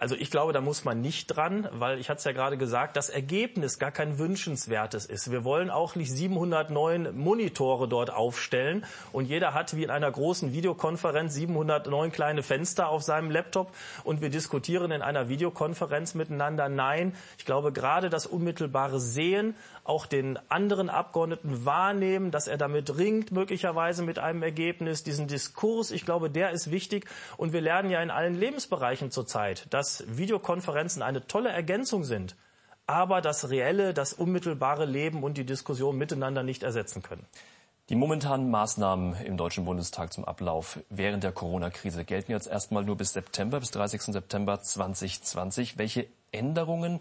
Also 0.00 0.14
ich 0.14 0.30
glaube, 0.30 0.52
da 0.52 0.60
muss 0.60 0.84
man 0.84 1.00
nicht 1.00 1.26
dran, 1.26 1.68
weil 1.72 1.98
ich 1.98 2.08
hatte 2.08 2.18
es 2.18 2.24
ja 2.24 2.30
gerade 2.30 2.56
gesagt, 2.56 2.96
das 2.96 3.08
Ergebnis 3.08 3.80
gar 3.80 3.90
kein 3.90 4.16
wünschenswertes 4.16 5.06
ist. 5.06 5.32
Wir 5.32 5.42
wollen 5.42 5.70
auch 5.70 5.96
nicht 5.96 6.12
709 6.12 7.16
Monitore 7.18 7.88
dort 7.88 8.12
aufstellen 8.12 8.86
und 9.10 9.24
jeder 9.24 9.54
hat 9.54 9.74
wie 9.74 9.82
in 9.82 9.90
einer 9.90 10.08
großen 10.08 10.52
Videokonferenz 10.52 11.34
709 11.34 12.12
kleine 12.12 12.44
Fenster 12.44 12.90
auf 12.90 13.02
seinem 13.02 13.32
Laptop 13.32 13.74
und 14.04 14.20
wir 14.20 14.30
diskutieren 14.30 14.92
in 14.92 15.02
einer 15.02 15.28
Videokonferenz 15.28 16.14
miteinander. 16.14 16.68
Nein, 16.68 17.12
ich 17.36 17.44
glaube 17.44 17.72
gerade 17.72 18.08
das 18.08 18.24
unmittelbare 18.24 19.00
Sehen, 19.00 19.56
auch 19.82 20.06
den 20.06 20.38
anderen 20.48 20.90
Abgeordneten 20.90 21.64
wahrnehmen, 21.64 22.30
dass 22.30 22.46
er 22.46 22.58
damit 22.58 22.98
ringt, 22.98 23.32
möglicherweise 23.32 24.04
mit 24.04 24.20
einem 24.20 24.44
Ergebnis, 24.44 25.02
diesen 25.02 25.26
Diskurs, 25.26 25.90
ich 25.90 26.04
glaube, 26.04 26.30
der 26.30 26.50
ist 26.50 26.70
wichtig 26.70 27.06
und 27.36 27.52
wir 27.52 27.62
lernen 27.62 27.90
ja 27.90 28.00
in 28.00 28.12
allen 28.12 28.38
Lebensbereichen 28.38 29.10
zurzeit, 29.10 29.66
dass 29.70 29.87
Videokonferenzen 30.06 31.02
eine 31.02 31.26
tolle 31.26 31.50
Ergänzung 31.50 32.04
sind, 32.04 32.36
aber 32.86 33.20
das 33.20 33.50
reelle, 33.50 33.92
das 33.94 34.12
unmittelbare 34.12 34.86
Leben 34.86 35.22
und 35.22 35.36
die 35.36 35.44
Diskussion 35.44 35.98
miteinander 35.98 36.42
nicht 36.42 36.62
ersetzen 36.62 37.02
können. 37.02 37.26
Die 37.88 37.96
momentanen 37.96 38.50
Maßnahmen 38.50 39.14
im 39.24 39.38
Deutschen 39.38 39.64
Bundestag 39.64 40.12
zum 40.12 40.26
Ablauf 40.26 40.78
während 40.90 41.24
der 41.24 41.32
Corona-Krise 41.32 42.04
gelten 42.04 42.32
jetzt 42.32 42.46
erstmal 42.46 42.84
nur 42.84 42.96
bis 42.96 43.14
September, 43.14 43.60
bis 43.60 43.70
30. 43.70 44.02
September 44.02 44.60
2020. 44.60 45.78
Welche 45.78 46.06
Änderungen, 46.30 47.00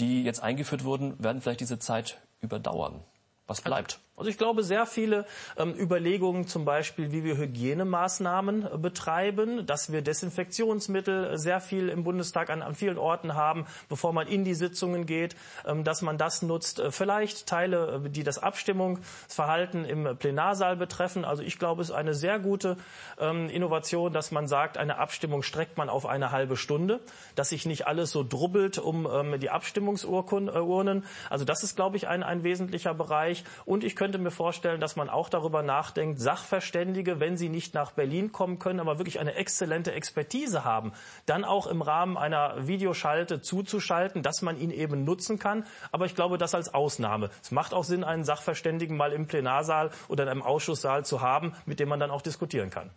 die 0.00 0.24
jetzt 0.24 0.42
eingeführt 0.42 0.82
wurden, 0.82 1.22
werden 1.22 1.40
vielleicht 1.40 1.60
diese 1.60 1.78
Zeit 1.78 2.18
überdauern? 2.40 3.00
Was 3.46 3.60
bleibt? 3.60 4.00
Also 4.18 4.30
ich 4.30 4.38
glaube, 4.38 4.64
sehr 4.64 4.84
viele 4.84 5.26
ähm, 5.56 5.74
Überlegungen 5.78 6.48
zum 6.48 6.64
Beispiel, 6.64 7.12
wie 7.12 7.22
wir 7.22 7.36
Hygienemaßnahmen 7.36 8.66
äh, 8.66 8.76
betreiben, 8.76 9.64
dass 9.64 9.92
wir 9.92 10.02
Desinfektionsmittel 10.02 11.24
äh, 11.24 11.38
sehr 11.38 11.60
viel 11.60 11.88
im 11.88 12.02
Bundestag 12.02 12.50
an, 12.50 12.60
an, 12.60 12.74
vielen 12.74 12.98
Orten 12.98 13.34
haben, 13.34 13.66
bevor 13.88 14.12
man 14.12 14.26
in 14.26 14.44
die 14.44 14.54
Sitzungen 14.54 15.06
geht, 15.06 15.36
ähm, 15.64 15.84
dass 15.84 16.02
man 16.02 16.18
das 16.18 16.42
nutzt. 16.42 16.80
Äh, 16.80 16.90
vielleicht 16.90 17.46
Teile, 17.46 18.02
äh, 18.04 18.10
die 18.10 18.24
das 18.24 18.38
Abstimmungsverhalten 18.40 19.84
im 19.84 20.16
Plenarsaal 20.18 20.76
betreffen. 20.76 21.24
Also 21.24 21.44
ich 21.44 21.60
glaube, 21.60 21.82
es 21.82 21.90
ist 21.90 21.94
eine 21.94 22.14
sehr 22.14 22.40
gute 22.40 22.76
ähm, 23.20 23.48
Innovation, 23.48 24.12
dass 24.12 24.32
man 24.32 24.48
sagt, 24.48 24.78
eine 24.78 24.98
Abstimmung 24.98 25.44
streckt 25.44 25.78
man 25.78 25.88
auf 25.88 26.06
eine 26.06 26.32
halbe 26.32 26.56
Stunde, 26.56 26.98
dass 27.36 27.50
sich 27.50 27.66
nicht 27.66 27.86
alles 27.86 28.10
so 28.10 28.24
drubbelt 28.24 28.78
um 28.78 29.06
ähm, 29.06 29.38
die 29.38 29.50
Abstimmungsurnen. 29.50 31.04
Also 31.30 31.44
das 31.44 31.62
ist, 31.62 31.76
glaube 31.76 31.96
ich, 31.96 32.08
ein, 32.08 32.24
ein 32.24 32.42
wesentlicher 32.42 32.94
Bereich. 32.94 33.44
Und 33.64 33.84
ich 33.84 33.94
könnte 33.94 34.07
könnte 34.08 34.16
mir 34.24 34.30
vorstellen, 34.30 34.80
dass 34.80 34.96
man 34.96 35.10
auch 35.10 35.28
darüber 35.28 35.62
nachdenkt, 35.62 36.18
Sachverständige, 36.18 37.20
wenn 37.20 37.36
sie 37.36 37.50
nicht 37.50 37.74
nach 37.74 37.92
Berlin 37.92 38.32
kommen 38.32 38.58
können, 38.58 38.80
aber 38.80 38.96
wirklich 38.96 39.20
eine 39.20 39.34
exzellente 39.34 39.92
Expertise 39.92 40.64
haben, 40.64 40.94
dann 41.26 41.44
auch 41.44 41.66
im 41.66 41.82
Rahmen 41.82 42.16
einer 42.16 42.66
Videoschalte 42.66 43.42
zuzuschalten, 43.42 44.22
dass 44.22 44.40
man 44.40 44.58
ihn 44.58 44.70
eben 44.70 45.04
nutzen 45.04 45.38
kann. 45.38 45.66
Aber 45.92 46.06
ich 46.06 46.14
glaube, 46.14 46.38
das 46.38 46.54
als 46.54 46.72
Ausnahme. 46.72 47.28
Es 47.42 47.50
macht 47.50 47.74
auch 47.74 47.84
Sinn, 47.84 48.02
einen 48.02 48.24
Sachverständigen 48.24 48.96
mal 48.96 49.12
im 49.12 49.26
Plenarsaal 49.26 49.90
oder 50.08 50.22
in 50.22 50.30
einem 50.30 50.42
Ausschusssaal 50.42 51.04
zu 51.04 51.20
haben, 51.20 51.52
mit 51.66 51.78
dem 51.78 51.90
man 51.90 52.00
dann 52.00 52.10
auch 52.10 52.22
diskutieren 52.22 52.70
kann. 52.70 52.88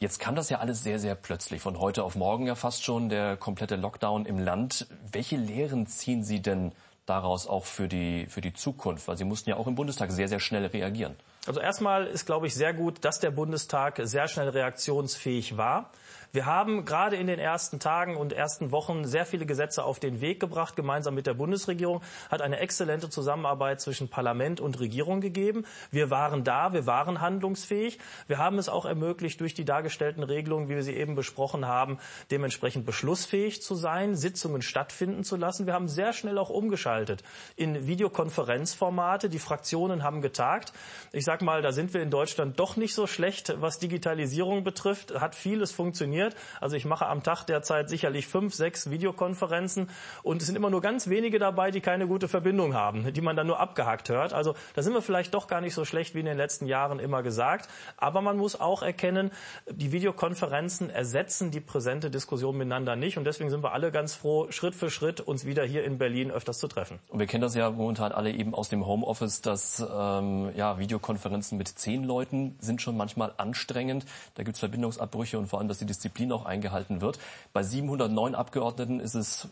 Jetzt 0.00 0.18
kam 0.18 0.34
das 0.34 0.50
ja 0.50 0.58
alles 0.58 0.82
sehr, 0.82 0.98
sehr 0.98 1.14
plötzlich. 1.14 1.62
Von 1.62 1.78
heute 1.78 2.02
auf 2.02 2.16
morgen 2.16 2.44
ja 2.48 2.56
fast 2.56 2.82
schon 2.82 3.08
der 3.08 3.36
komplette 3.36 3.76
Lockdown 3.76 4.26
im 4.26 4.40
Land. 4.40 4.88
Welche 5.12 5.36
Lehren 5.36 5.86
ziehen 5.86 6.24
Sie 6.24 6.42
denn 6.42 6.72
daraus 7.08 7.46
auch 7.46 7.64
für 7.64 7.88
die, 7.88 8.26
für 8.26 8.40
die 8.40 8.52
Zukunft? 8.52 9.08
Weil 9.08 9.16
Sie 9.16 9.24
mussten 9.24 9.50
ja 9.50 9.56
auch 9.56 9.66
im 9.66 9.74
Bundestag 9.74 10.10
sehr, 10.10 10.28
sehr 10.28 10.40
schnell 10.40 10.66
reagieren. 10.66 11.16
Also 11.46 11.60
erstmal 11.60 12.06
ist, 12.06 12.26
glaube 12.26 12.46
ich, 12.46 12.54
sehr 12.54 12.74
gut, 12.74 13.04
dass 13.04 13.20
der 13.20 13.30
Bundestag 13.30 14.00
sehr 14.02 14.28
schnell 14.28 14.48
reaktionsfähig 14.48 15.56
war. 15.56 15.90
Wir 16.30 16.44
haben 16.44 16.84
gerade 16.84 17.16
in 17.16 17.26
den 17.26 17.38
ersten 17.38 17.80
Tagen 17.80 18.14
und 18.14 18.34
ersten 18.34 18.70
Wochen 18.70 19.06
sehr 19.06 19.24
viele 19.24 19.46
Gesetze 19.46 19.82
auf 19.82 19.98
den 19.98 20.20
Weg 20.20 20.40
gebracht, 20.40 20.76
gemeinsam 20.76 21.14
mit 21.14 21.26
der 21.26 21.32
Bundesregierung, 21.32 22.02
hat 22.30 22.42
eine 22.42 22.58
exzellente 22.58 23.08
Zusammenarbeit 23.08 23.80
zwischen 23.80 24.10
Parlament 24.10 24.60
und 24.60 24.78
Regierung 24.78 25.22
gegeben. 25.22 25.64
Wir 25.90 26.10
waren 26.10 26.44
da, 26.44 26.74
wir 26.74 26.84
waren 26.84 27.22
handlungsfähig. 27.22 27.98
Wir 28.26 28.36
haben 28.36 28.58
es 28.58 28.68
auch 28.68 28.84
ermöglicht, 28.84 29.40
durch 29.40 29.54
die 29.54 29.64
dargestellten 29.64 30.22
Regelungen, 30.22 30.68
wie 30.68 30.74
wir 30.74 30.82
sie 30.82 30.96
eben 30.96 31.14
besprochen 31.14 31.66
haben, 31.66 31.98
dementsprechend 32.30 32.84
beschlussfähig 32.84 33.62
zu 33.62 33.74
sein, 33.74 34.14
Sitzungen 34.14 34.60
stattfinden 34.60 35.24
zu 35.24 35.36
lassen. 35.36 35.64
Wir 35.64 35.72
haben 35.72 35.88
sehr 35.88 36.12
schnell 36.12 36.36
auch 36.36 36.50
umgeschaltet 36.50 37.24
in 37.56 37.86
Videokonferenzformate. 37.86 39.30
Die 39.30 39.38
Fraktionen 39.38 40.02
haben 40.02 40.20
getagt. 40.20 40.74
Ich 41.12 41.24
sage 41.24 41.42
mal, 41.42 41.62
da 41.62 41.72
sind 41.72 41.94
wir 41.94 42.02
in 42.02 42.10
Deutschland 42.10 42.60
doch 42.60 42.76
nicht 42.76 42.94
so 42.94 43.06
schlecht, 43.06 43.54
was 43.60 43.78
Digitalisierung 43.78 44.62
betrifft. 44.62 45.18
Hat 45.18 45.34
vieles 45.34 45.72
funktioniert 45.72 46.17
funktioniert. 46.18 46.36
Also 46.60 46.76
ich 46.76 46.84
mache 46.84 47.06
am 47.06 47.22
Tag 47.22 47.44
derzeit 47.44 47.88
sicherlich 47.88 48.26
fünf, 48.26 48.54
sechs 48.54 48.90
Videokonferenzen 48.90 49.88
und 50.22 50.40
es 50.40 50.46
sind 50.46 50.56
immer 50.56 50.70
nur 50.70 50.80
ganz 50.80 51.08
wenige 51.08 51.38
dabei, 51.38 51.70
die 51.70 51.80
keine 51.80 52.06
gute 52.06 52.28
Verbindung 52.28 52.74
haben, 52.74 53.12
die 53.12 53.20
man 53.20 53.36
dann 53.36 53.46
nur 53.46 53.60
abgehakt 53.60 54.08
hört. 54.08 54.32
Also 54.32 54.54
da 54.74 54.82
sind 54.82 54.94
wir 54.94 55.02
vielleicht 55.02 55.34
doch 55.34 55.46
gar 55.46 55.60
nicht 55.60 55.74
so 55.74 55.84
schlecht 55.84 56.14
wie 56.14 56.20
in 56.20 56.26
den 56.26 56.36
letzten 56.36 56.66
Jahren 56.66 56.98
immer 56.98 57.22
gesagt. 57.22 57.68
Aber 57.96 58.20
man 58.20 58.36
muss 58.36 58.58
auch 58.60 58.82
erkennen, 58.82 59.30
die 59.70 59.92
Videokonferenzen 59.92 60.90
ersetzen 60.90 61.50
die 61.50 61.60
präsente 61.60 62.10
Diskussion 62.10 62.56
miteinander 62.56 62.96
nicht 62.96 63.18
und 63.18 63.24
deswegen 63.24 63.50
sind 63.50 63.62
wir 63.62 63.72
alle 63.72 63.90
ganz 63.92 64.14
froh, 64.14 64.50
Schritt 64.50 64.74
für 64.74 64.90
Schritt 64.90 65.20
uns 65.20 65.44
wieder 65.44 65.64
hier 65.64 65.84
in 65.84 65.98
Berlin 65.98 66.30
öfters 66.30 66.58
zu 66.58 66.68
treffen. 66.68 66.98
Und 67.08 67.18
wir 67.18 67.26
kennen 67.26 67.42
das 67.42 67.54
ja 67.54 67.70
momentan 67.70 68.12
alle 68.12 68.30
eben 68.30 68.54
aus 68.54 68.68
dem 68.68 68.86
Homeoffice, 68.86 69.40
dass 69.40 69.80
ähm, 69.80 70.50
ja, 70.54 70.78
Videokonferenzen 70.78 71.58
mit 71.58 71.68
zehn 71.68 72.04
Leuten 72.04 72.56
sind 72.60 72.82
schon 72.82 72.96
manchmal 72.96 73.32
anstrengend. 73.36 74.04
Da 74.34 74.42
gibt 74.42 74.54
es 74.54 74.60
Verbindungsabbrüche 74.60 75.38
und 75.38 75.46
vor 75.46 75.58
allem, 75.58 75.68
dass 75.68 75.78
die 75.78 75.86
Disziplin 75.86 76.07
Disziplin 76.08 76.32
auch 76.32 76.46
eingehalten 76.46 77.00
wird. 77.00 77.18
Bei 77.52 77.62
709 77.62 78.34
Abgeordneten 78.34 79.00
ist 79.00 79.14
es 79.14 79.48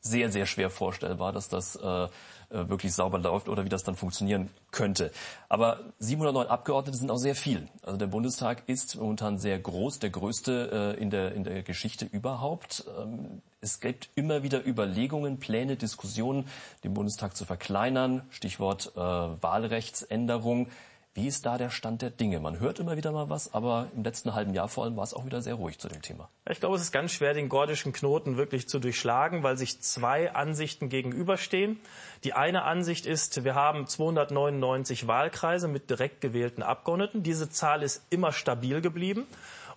sehr, 0.00 0.30
sehr 0.30 0.46
schwer 0.46 0.70
vorstellbar, 0.70 1.32
dass 1.32 1.48
das 1.48 1.74
äh, 1.74 2.04
äh, 2.04 2.08
wirklich 2.50 2.94
sauber 2.94 3.18
läuft 3.18 3.48
oder 3.48 3.64
wie 3.64 3.68
das 3.68 3.82
dann 3.82 3.96
funktionieren 3.96 4.50
könnte. 4.70 5.10
Aber 5.48 5.80
709 5.98 6.46
Abgeordnete 6.46 6.96
sind 6.96 7.10
auch 7.10 7.18
sehr 7.18 7.34
viel. 7.34 7.66
Also 7.82 7.98
der 7.98 8.06
Bundestag 8.06 8.62
ist 8.68 8.94
momentan 8.94 9.38
sehr 9.38 9.58
groß, 9.58 9.98
der 9.98 10.10
größte 10.10 10.94
äh, 10.96 11.02
in, 11.02 11.10
der, 11.10 11.32
in 11.32 11.42
der 11.42 11.64
Geschichte 11.64 12.04
überhaupt. 12.04 12.84
Ähm, 13.00 13.42
es 13.60 13.80
gibt 13.80 14.10
immer 14.14 14.44
wieder 14.44 14.64
Überlegungen, 14.64 15.40
Pläne, 15.40 15.74
Diskussionen, 15.74 16.46
den 16.84 16.94
Bundestag 16.94 17.36
zu 17.36 17.44
verkleinern. 17.44 18.22
Stichwort 18.30 18.92
äh, 18.94 19.00
Wahlrechtsänderung. 19.00 20.68
Wie 21.16 21.26
ist 21.28 21.46
da 21.46 21.56
der 21.56 21.70
Stand 21.70 22.02
der 22.02 22.10
Dinge? 22.10 22.40
Man 22.40 22.60
hört 22.60 22.78
immer 22.78 22.98
wieder 22.98 23.10
mal 23.10 23.30
was, 23.30 23.54
aber 23.54 23.88
im 23.96 24.04
letzten 24.04 24.34
halben 24.34 24.52
Jahr 24.52 24.68
vor 24.68 24.84
allem 24.84 24.98
war 24.98 25.02
es 25.04 25.14
auch 25.14 25.24
wieder 25.24 25.40
sehr 25.40 25.54
ruhig 25.54 25.78
zu 25.78 25.88
dem 25.88 26.02
Thema. 26.02 26.28
Ich 26.46 26.60
glaube, 26.60 26.76
es 26.76 26.82
ist 26.82 26.92
ganz 26.92 27.10
schwer, 27.10 27.32
den 27.32 27.48
gordischen 27.48 27.94
Knoten 27.94 28.36
wirklich 28.36 28.68
zu 28.68 28.78
durchschlagen, 28.78 29.42
weil 29.42 29.56
sich 29.56 29.80
zwei 29.80 30.34
Ansichten 30.34 30.90
gegenüberstehen. 30.90 31.80
Die 32.24 32.34
eine 32.34 32.64
Ansicht 32.64 33.06
ist, 33.06 33.44
wir 33.44 33.54
haben 33.54 33.86
299 33.86 35.06
Wahlkreise 35.06 35.68
mit 35.68 35.88
direkt 35.88 36.20
gewählten 36.20 36.62
Abgeordneten. 36.62 37.22
Diese 37.22 37.48
Zahl 37.48 37.82
ist 37.82 38.04
immer 38.10 38.32
stabil 38.32 38.82
geblieben. 38.82 39.26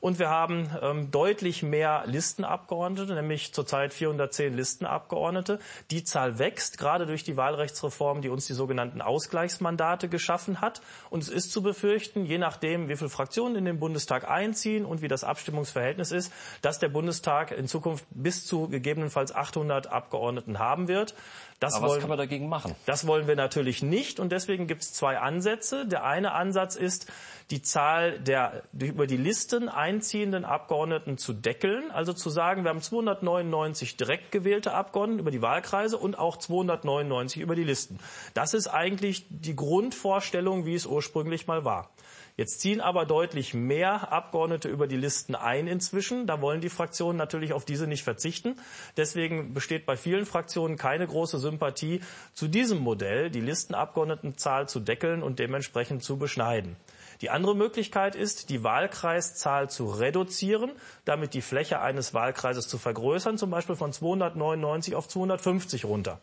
Und 0.01 0.17
wir 0.17 0.29
haben 0.29 0.69
ähm, 0.81 1.11
deutlich 1.11 1.61
mehr 1.61 2.03
Listenabgeordnete, 2.05 3.13
nämlich 3.13 3.53
zurzeit 3.53 3.93
410 3.93 4.55
Listenabgeordnete. 4.55 5.59
Die 5.91 6.03
Zahl 6.03 6.39
wächst, 6.39 6.77
gerade 6.77 7.05
durch 7.05 7.23
die 7.23 7.35
Wahlrechtsreform, 7.35 8.21
die 8.21 8.29
uns 8.29 8.47
die 8.47 8.53
sogenannten 8.53 9.01
Ausgleichsmandate 9.01 10.07
geschaffen 10.07 10.61
hat. 10.61 10.81
Und 11.09 11.21
es 11.21 11.29
ist 11.29 11.51
zu 11.51 11.61
befürchten, 11.61 12.25
je 12.25 12.37
nachdem, 12.37 12.87
wie 12.87 12.95
viele 12.95 13.09
Fraktionen 13.09 13.57
in 13.57 13.65
den 13.65 13.79
Bundestag 13.79 14.29
einziehen 14.29 14.85
und 14.85 15.01
wie 15.01 15.09
das 15.09 15.23
Abstimmungsverhältnis 15.23 16.11
ist, 16.11 16.31
dass 16.61 16.79
der 16.79 16.89
Bundestag 16.89 17.51
in 17.51 17.67
Zukunft 17.67 18.05
bis 18.09 18.45
zu 18.45 18.69
gegebenenfalls 18.69 19.35
800 19.35 19.87
Abgeordneten 19.87 20.59
haben 20.59 20.87
wird. 20.87 21.13
Das 21.59 21.73
Aber 21.73 21.87
wollen, 21.87 21.95
was 21.95 21.99
kann 21.99 22.09
man 22.09 22.17
dagegen 22.17 22.47
machen? 22.47 22.73
Das 22.85 23.05
wollen 23.05 23.27
wir 23.27 23.35
natürlich 23.35 23.83
nicht 23.83 24.21
und 24.21 24.31
deswegen 24.31 24.67
gibt 24.67 24.81
es 24.81 24.93
zwei 24.93 25.19
Ansätze. 25.19 25.85
Der 25.85 26.05
eine 26.05 26.31
Ansatz 26.31 26.77
ist, 26.77 27.11
die 27.51 27.61
Zahl 27.61 28.19
der 28.19 28.63
über 28.71 29.07
die 29.07 29.17
Listen 29.17 29.67
einziehenden 29.89 30.45
Abgeordneten 30.45 31.17
zu 31.17 31.33
deckeln, 31.33 31.89
also 31.89 32.13
zu 32.13 32.29
sagen, 32.29 32.63
wir 32.63 32.69
haben 32.69 32.81
299 32.81 33.97
direkt 33.97 34.31
gewählte 34.31 34.73
Abgeordnete 34.73 35.21
über 35.21 35.31
die 35.31 35.41
Wahlkreise 35.41 35.97
und 35.97 36.17
auch 36.17 36.37
299 36.37 37.41
über 37.41 37.55
die 37.55 37.63
Listen. 37.63 37.99
Das 38.35 38.53
ist 38.53 38.67
eigentlich 38.67 39.25
die 39.29 39.55
Grundvorstellung, 39.55 40.65
wie 40.65 40.75
es 40.75 40.85
ursprünglich 40.85 41.47
mal 41.47 41.65
war. 41.65 41.89
Jetzt 42.37 42.61
ziehen 42.61 42.79
aber 42.79 43.05
deutlich 43.05 43.53
mehr 43.53 44.13
Abgeordnete 44.13 44.69
über 44.69 44.87
die 44.87 44.95
Listen 44.95 45.35
ein 45.35 45.67
inzwischen. 45.67 46.25
Da 46.25 46.39
wollen 46.39 46.61
die 46.61 46.69
Fraktionen 46.69 47.17
natürlich 47.17 47.51
auf 47.51 47.65
diese 47.65 47.85
nicht 47.85 48.03
verzichten. 48.03 48.55
Deswegen 48.95 49.53
besteht 49.53 49.85
bei 49.85 49.97
vielen 49.97 50.25
Fraktionen 50.25 50.77
keine 50.77 51.05
große 51.05 51.39
Sympathie 51.39 51.99
zu 52.33 52.47
diesem 52.47 52.77
Modell, 52.77 53.29
die 53.29 53.41
Listenabgeordnetenzahl 53.41 54.69
zu 54.69 54.79
deckeln 54.79 55.21
und 55.21 55.39
dementsprechend 55.39 56.03
zu 56.03 56.17
beschneiden. 56.17 56.77
Die 57.21 57.29
andere 57.29 57.55
Möglichkeit 57.55 58.15
ist, 58.15 58.49
die 58.49 58.63
Wahlkreiszahl 58.63 59.69
zu 59.69 59.87
reduzieren, 59.87 60.71
damit 61.03 61.33
die 61.33 61.41
Fläche 61.41 61.81
eines 61.81 62.13
Wahlkreises 62.13 62.67
zu 62.67 62.77
vergrößern, 62.77 63.37
zum 63.37 63.49
Beispiel 63.49 63.75
von 63.75 63.91
299 63.91 64.95
auf 64.95 65.07
250 65.07 65.85
runter. 65.85 66.21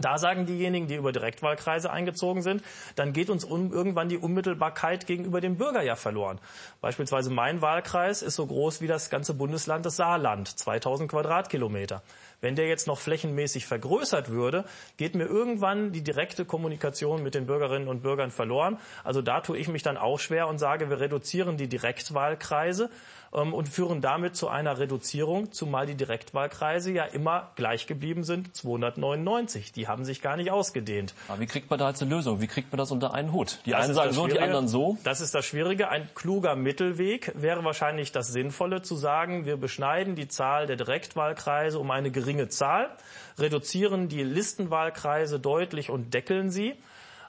Da 0.00 0.18
sagen 0.18 0.44
diejenigen, 0.44 0.88
die 0.88 0.96
über 0.96 1.12
Direktwahlkreise 1.12 1.88
eingezogen 1.88 2.42
sind, 2.42 2.64
dann 2.96 3.12
geht 3.12 3.30
uns 3.30 3.44
irgendwann 3.44 4.08
die 4.08 4.18
Unmittelbarkeit 4.18 5.06
gegenüber 5.06 5.40
dem 5.40 5.56
Bürger 5.56 5.82
ja 5.82 5.94
verloren. 5.94 6.40
Beispielsweise 6.80 7.30
mein 7.30 7.62
Wahlkreis 7.62 8.22
ist 8.22 8.34
so 8.34 8.44
groß 8.44 8.80
wie 8.80 8.88
das 8.88 9.08
ganze 9.08 9.34
Bundesland 9.34 9.86
des 9.86 9.94
Saarland, 9.94 10.48
2000 10.48 11.08
Quadratkilometer. 11.08 12.02
Wenn 12.40 12.56
der 12.56 12.66
jetzt 12.66 12.88
noch 12.88 12.98
flächenmäßig 12.98 13.66
vergrößert 13.66 14.30
würde, 14.30 14.64
geht 14.96 15.14
mir 15.14 15.26
irgendwann 15.26 15.92
die 15.92 16.02
direkte 16.02 16.44
Kommunikation 16.44 17.22
mit 17.22 17.34
den 17.34 17.46
Bürgerinnen 17.46 17.88
und 17.88 18.02
Bürgern 18.02 18.32
verloren. 18.32 18.78
Also 19.04 19.22
da 19.22 19.40
tue 19.40 19.56
ich 19.58 19.68
mich 19.68 19.82
dann 19.84 19.96
auch 19.96 20.18
schwer 20.18 20.48
und 20.48 20.58
sage, 20.58 20.90
wir 20.90 20.98
reduzieren 20.98 21.56
die 21.56 21.68
Direktwahlkreise 21.68 22.90
ähm, 23.34 23.52
und 23.52 23.68
führen 23.68 24.00
damit 24.00 24.36
zu 24.36 24.48
einer 24.48 24.78
Reduzierung, 24.78 25.52
zumal 25.52 25.86
die 25.86 25.94
Direktwahlkreise 25.94 26.92
ja 26.92 27.04
immer 27.04 27.50
gleich 27.56 27.86
geblieben 27.86 28.24
sind, 28.24 28.54
299. 28.54 29.72
Die 29.72 29.83
haben 29.88 30.04
sich 30.04 30.20
gar 30.20 30.36
nicht 30.36 30.50
ausgedehnt. 30.50 31.14
Aber 31.28 31.40
wie 31.40 31.46
kriegt 31.46 31.70
man 31.70 31.78
da 31.78 31.88
jetzt 31.88 32.02
eine 32.02 32.14
Lösung? 32.14 32.40
Wie 32.40 32.46
kriegt 32.46 32.72
man 32.72 32.78
das 32.78 32.90
unter 32.90 33.14
einen 33.14 33.32
Hut? 33.32 33.58
Die 33.66 33.70
das 33.70 33.84
einen 33.84 33.94
sagen 33.94 34.12
so, 34.12 34.26
die 34.26 34.40
anderen 34.40 34.68
so? 34.68 34.98
Das 35.04 35.20
ist 35.20 35.34
das 35.34 35.44
Schwierige. 35.44 35.88
Ein 35.88 36.08
kluger 36.14 36.56
Mittelweg 36.56 37.32
wäre 37.34 37.64
wahrscheinlich 37.64 38.12
das 38.12 38.28
Sinnvolle 38.28 38.82
zu 38.82 38.96
sagen, 38.96 39.46
wir 39.46 39.56
beschneiden 39.56 40.14
die 40.14 40.28
Zahl 40.28 40.66
der 40.66 40.76
Direktwahlkreise 40.76 41.78
um 41.78 41.90
eine 41.90 42.10
geringe 42.10 42.48
Zahl, 42.48 42.90
reduzieren 43.38 44.08
die 44.08 44.22
Listenwahlkreise 44.22 45.40
deutlich 45.40 45.90
und 45.90 46.14
deckeln 46.14 46.50
sie 46.50 46.74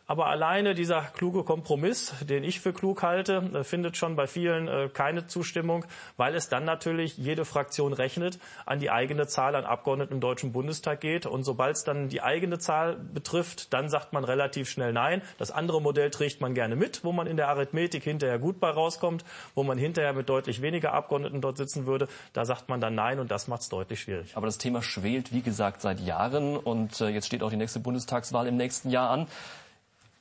Aber 0.07 0.27
alleine 0.27 0.75
dieser 0.75 1.01
kluge 1.01 1.43
Kompromiss, 1.43 2.13
den 2.21 2.43
ich 2.43 2.59
für 2.59 2.73
klug 2.73 3.01
halte, 3.01 3.49
äh, 3.53 3.63
findet 3.63 3.97
schon 3.97 4.15
bei 4.15 4.27
vielen 4.27 4.67
äh, 4.67 4.89
keine 4.93 5.25
Zustimmung, 5.25 5.85
weil 6.15 6.35
es 6.35 6.47
dann 6.47 6.63
natürlich 6.63 7.17
jede 7.17 7.43
Fraktion 7.43 7.93
rechnet, 7.93 8.39
an 8.65 8.79
die 8.79 8.91
eigene 8.91 9.25
Zahl 9.27 9.55
an 9.55 9.65
Abgeordneten 9.65 10.13
im 10.13 10.19
Deutschen 10.19 10.51
Bundestag 10.51 11.01
geht. 11.01 11.25
Und 11.25 11.43
sobald 11.43 11.77
es 11.77 11.83
dann 11.83 12.09
die 12.09 12.21
eigene 12.21 12.59
Zahl 12.59 12.95
betrifft, 12.95 13.73
dann 13.73 13.89
sagt 13.89 14.13
man 14.13 14.23
relativ 14.23 14.69
schnell 14.69 14.93
Nein. 14.93 15.21
Das 15.37 15.49
andere 15.49 15.81
Modell 15.81 16.11
trägt 16.11 16.39
man 16.39 16.53
gerne 16.53 16.75
mit, 16.75 17.03
wo 17.03 17.11
man 17.11 17.25
in 17.25 17.37
der 17.37 17.47
Arithmetik 17.47 18.03
hinterher 18.03 18.37
gut 18.37 18.59
bei 18.59 18.69
rauskommt, 18.69 19.25
wo 19.55 19.63
man 19.63 19.77
hinterher 19.77 20.13
mit 20.13 20.29
deutlich 20.29 20.61
weniger 20.61 20.93
Abgeordneten 20.93 21.41
dort 21.41 21.57
sitzen 21.57 21.87
würde. 21.87 22.07
Da 22.33 22.45
sagt 22.45 22.69
man 22.69 22.79
dann 22.79 22.93
Nein 22.93 23.19
und 23.19 23.31
das 23.31 23.47
macht 23.47 23.61
es 23.61 23.69
deutlich 23.69 24.01
schwierig. 24.01 24.37
Aber 24.37 24.45
das 24.45 24.59
Thema 24.59 24.83
schwelt, 24.83 25.33
wie 25.33 25.41
gesagt, 25.41 25.81
seit 25.81 25.99
Jahren 25.99 26.57
und 26.57 27.01
äh, 27.01 27.09
jetzt 27.09 27.25
steht 27.25 27.41
auch 27.41 27.49
die 27.49 27.57
nächste 27.57 27.79
Bundestagswahl 27.79 28.47
im 28.47 28.57
nächsten 28.57 28.91
Jahr 28.91 29.09
an. 29.09 29.27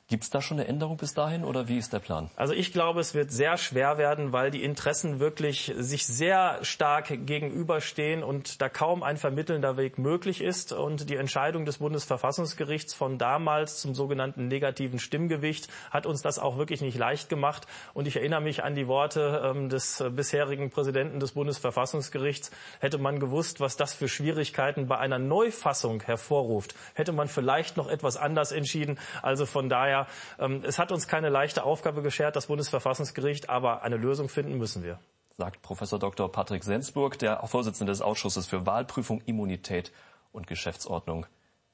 Gibt 0.07 0.23
es 0.23 0.29
da 0.29 0.39
schon 0.39 0.59
eine 0.59 0.67
Änderung 0.67 0.97
bis 0.97 1.15
dahin 1.15 1.43
oder 1.43 1.67
wie 1.67 1.79
ist 1.79 1.91
der 1.91 1.97
Plan? 1.97 2.29
Also 2.35 2.53
ich 2.53 2.71
glaube, 2.71 2.99
es 2.99 3.15
wird 3.15 3.31
sehr 3.31 3.57
schwer 3.57 3.97
werden, 3.97 4.33
weil 4.33 4.51
die 4.51 4.61
Interessen 4.61 5.19
wirklich 5.19 5.73
sich 5.79 6.05
sehr 6.05 6.59
stark 6.61 7.25
gegenüberstehen 7.25 8.21
und 8.21 8.61
da 8.61 8.69
kaum 8.69 9.01
ein 9.01 9.17
vermittelnder 9.17 9.77
Weg 9.77 9.97
möglich 9.97 10.41
ist. 10.41 10.73
Und 10.73 11.09
die 11.09 11.15
Entscheidung 11.15 11.65
des 11.65 11.79
Bundesverfassungsgerichts 11.79 12.93
von 12.93 13.17
damals 13.17 13.81
zum 13.81 13.95
sogenannten 13.95 14.47
negativen 14.47 14.99
Stimmgewicht 14.99 15.69
hat 15.89 16.05
uns 16.05 16.21
das 16.21 16.37
auch 16.37 16.59
wirklich 16.59 16.81
nicht 16.81 16.99
leicht 16.99 17.27
gemacht. 17.27 17.65
Und 17.95 18.07
ich 18.07 18.17
erinnere 18.17 18.41
mich 18.41 18.63
an 18.63 18.75
die 18.75 18.87
Worte 18.87 19.41
ähm, 19.43 19.69
des 19.69 20.03
bisherigen 20.11 20.69
Präsidenten 20.69 21.19
des 21.19 21.31
Bundesverfassungsgerichts. 21.31 22.51
Hätte 22.79 22.99
man 22.99 23.19
gewusst, 23.19 23.59
was 23.59 23.75
das 23.75 23.95
für 23.95 24.07
Schwierigkeiten 24.07 24.85
bei 24.85 24.99
einer 24.99 25.17
Neufassung 25.17 26.03
hervorruft, 26.03 26.75
hätte 26.93 27.11
man 27.11 27.27
vielleicht 27.27 27.75
noch 27.75 27.89
etwas 27.89 28.17
anders 28.17 28.51
entschieden. 28.51 28.99
Also 29.23 29.47
von 29.47 29.67
daher 29.67 29.94
daher, 29.95 30.07
ähm, 30.39 30.63
es 30.63 30.79
hat 30.79 30.91
uns 30.91 31.07
keine 31.07 31.29
leichte 31.29 31.63
Aufgabe 31.63 32.01
geschert, 32.01 32.35
das 32.35 32.47
Bundesverfassungsgericht, 32.47 33.49
aber 33.49 33.83
eine 33.83 33.97
Lösung 33.97 34.29
finden 34.29 34.57
müssen 34.57 34.83
wir. 34.83 34.99
Sagt 35.37 35.61
Professor 35.61 35.99
Dr. 35.99 36.31
Patrick 36.31 36.63
Sensburg, 36.63 37.19
der 37.19 37.45
Vorsitzende 37.45 37.91
des 37.91 38.01
Ausschusses 38.01 38.47
für 38.47 38.65
Wahlprüfung, 38.65 39.21
Immunität 39.25 39.91
und 40.31 40.47
Geschäftsordnung. 40.47 41.25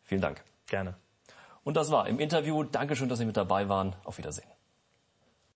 Vielen 0.03 0.21
Dank. 0.21 0.43
Gerne. 0.67 0.95
Und 1.63 1.77
das 1.77 1.91
war 1.91 2.07
im 2.07 2.19
Interview. 2.19 2.63
Dankeschön, 2.63 3.07
dass 3.07 3.19
Sie 3.19 3.25
mit 3.25 3.37
dabei 3.37 3.69
waren. 3.69 3.95
Auf 4.03 4.17
Wiedersehen. 4.17 4.47